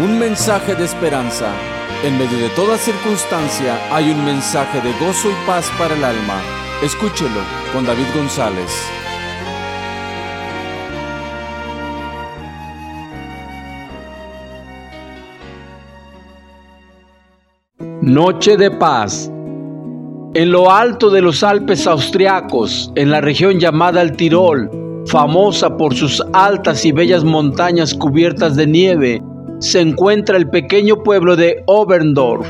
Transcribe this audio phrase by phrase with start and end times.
[0.00, 1.52] un mensaje de esperanza.
[2.02, 6.40] En medio de toda circunstancia hay un mensaje de gozo y paz para el alma.
[6.82, 7.40] Escúchelo
[7.74, 8.70] con David González.
[18.00, 19.30] Noche de paz.
[20.32, 24.70] En lo alto de los Alpes austriacos, en la región llamada el Tirol,
[25.06, 29.22] famosa por sus altas y bellas montañas cubiertas de nieve,
[29.60, 32.48] se encuentra el pequeño pueblo de Oberndorf.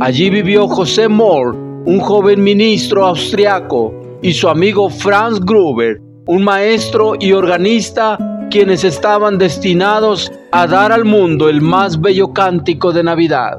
[0.00, 7.14] Allí vivió José Mohr, un joven ministro austriaco, y su amigo Franz Gruber, un maestro
[7.20, 8.18] y organista,
[8.50, 13.58] quienes estaban destinados a dar al mundo el más bello cántico de Navidad.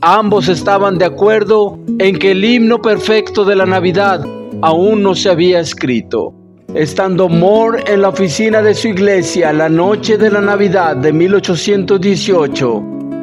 [0.00, 4.24] Ambos estaban de acuerdo en que el himno perfecto de la Navidad
[4.62, 6.32] aún no se había escrito.
[6.74, 12.82] Estando Moore en la oficina de su iglesia la noche de la Navidad de 1818,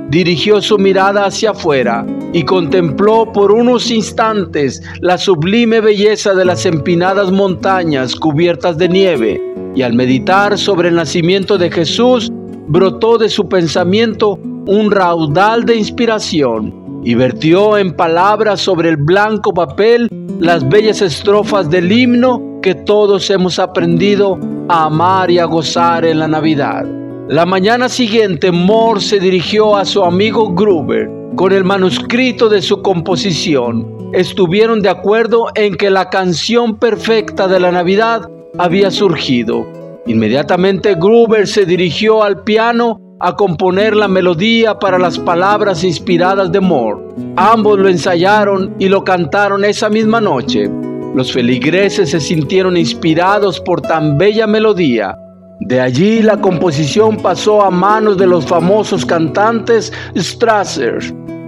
[0.10, 6.66] dirigió su mirada hacia afuera y contempló por unos instantes la sublime belleza de las
[6.66, 9.42] empinadas montañas cubiertas de nieve,
[9.74, 12.30] y al meditar sobre el nacimiento de Jesús,
[12.68, 19.54] brotó de su pensamiento un raudal de inspiración y vertió en palabras sobre el blanco
[19.54, 20.10] papel
[20.42, 24.38] las bellas estrofas del himno que todos hemos aprendido
[24.68, 26.86] a amar y a gozar en la Navidad.
[27.30, 32.82] La mañana siguiente, Moore se dirigió a su amigo Gruber con el manuscrito de su
[32.82, 34.10] composición.
[34.12, 39.66] Estuvieron de acuerdo en que la canción perfecta de la Navidad había surgido.
[40.06, 46.60] Inmediatamente Gruber se dirigió al piano a componer la melodía para las palabras inspiradas de
[46.60, 47.00] Moore.
[47.38, 50.70] Ambos lo ensayaron y lo cantaron esa misma noche.
[51.16, 55.16] Los feligreses se sintieron inspirados por tan bella melodía.
[55.62, 61.00] De allí la composición pasó a manos de los famosos cantantes Strasser,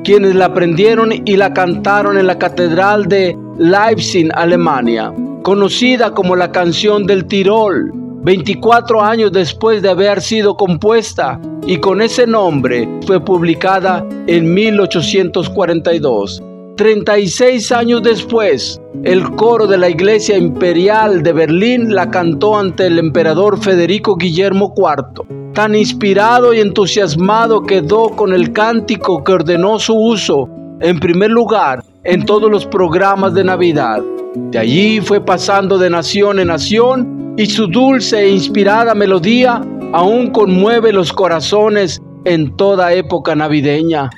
[0.04, 5.14] quienes la aprendieron y la cantaron en la Catedral de Leipzig, Alemania,
[5.44, 7.92] conocida como la canción del Tirol.
[8.24, 16.44] 24 años después de haber sido compuesta y con ese nombre fue publicada en 1842.
[16.80, 22.98] 36 años después, el coro de la Iglesia Imperial de Berlín la cantó ante el
[23.00, 25.52] emperador Federico Guillermo IV.
[25.54, 30.48] Tan inspirado y entusiasmado quedó con el cántico que ordenó su uso,
[30.80, 34.02] en primer lugar, en todos los programas de Navidad.
[34.36, 40.32] De allí fue pasando de nación en nación y su dulce e inspirada melodía aún
[40.32, 44.10] conmueve los corazones en toda época navideña.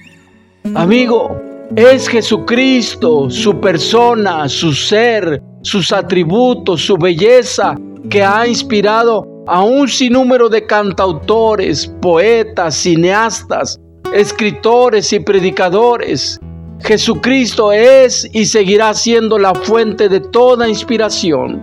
[0.76, 1.42] Amigo,
[1.76, 7.76] es Jesucristo, su persona, su ser, sus atributos, su belleza,
[8.10, 13.80] que ha inspirado a un sinnúmero de cantautores, poetas, cineastas,
[14.14, 16.40] escritores y predicadores.
[16.82, 21.62] Jesucristo es y seguirá siendo la fuente de toda inspiración.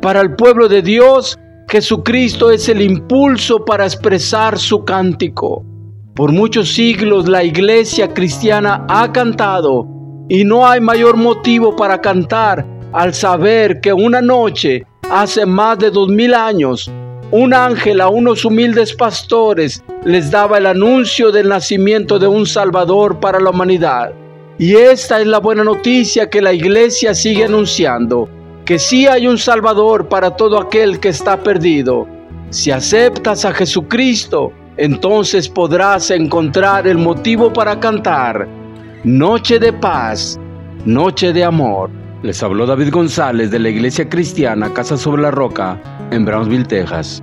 [0.00, 1.38] Para el pueblo de Dios,
[1.68, 5.64] Jesucristo es el impulso para expresar su cántico.
[6.14, 9.88] Por muchos siglos la iglesia cristiana ha cantado
[10.28, 15.90] y no hay mayor motivo para cantar al saber que una noche, hace más de
[15.90, 16.90] dos mil años,
[17.30, 23.18] un ángel a unos humildes pastores les daba el anuncio del nacimiento de un Salvador
[23.18, 24.12] para la humanidad.
[24.58, 28.28] Y esta es la buena noticia que la iglesia sigue anunciando,
[28.66, 32.06] que sí hay un Salvador para todo aquel que está perdido.
[32.50, 38.48] Si aceptas a Jesucristo, entonces podrás encontrar el motivo para cantar
[39.04, 40.38] Noche de paz,
[40.84, 41.90] Noche de amor.
[42.22, 47.22] Les habló David González de la Iglesia Cristiana Casa sobre la Roca en Brownsville, Texas.